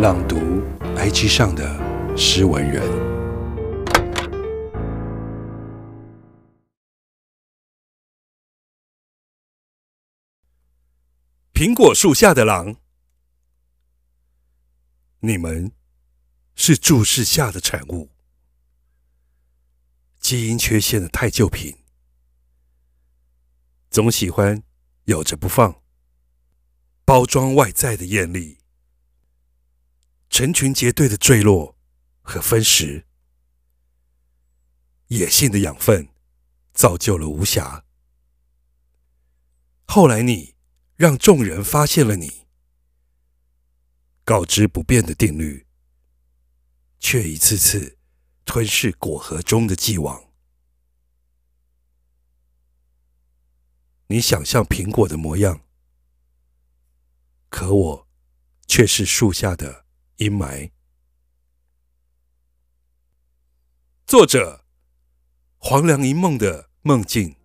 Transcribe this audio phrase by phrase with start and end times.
[0.00, 0.36] 朗读
[0.96, 2.82] IG 上的诗文人。
[11.52, 12.76] 苹果树下的狼，
[15.18, 15.70] 你们
[16.54, 18.08] 是注视下的产物，
[20.18, 21.76] 基因缺陷的太旧品，
[23.90, 24.62] 总喜欢
[25.04, 25.82] 咬着不放，
[27.04, 28.59] 包装外在的艳丽。
[30.30, 31.76] 成群结队的坠落
[32.22, 33.04] 和分食，
[35.08, 36.08] 野性的养分
[36.72, 37.82] 造就了无暇。
[39.86, 40.54] 后来你
[40.94, 42.46] 让众人发现了你，
[44.24, 45.66] 告知不变的定律，
[47.00, 47.98] 却一次次
[48.44, 50.30] 吞噬果核中的既往。
[54.06, 55.64] 你想象苹果的模样，
[57.48, 58.08] 可我
[58.68, 59.89] 却是树下的。
[60.20, 60.70] 阴霾。
[64.06, 64.66] 作者：
[65.56, 67.39] 黄粱一梦的梦境。